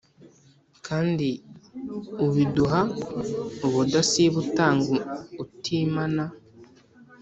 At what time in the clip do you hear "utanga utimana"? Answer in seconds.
4.43-6.23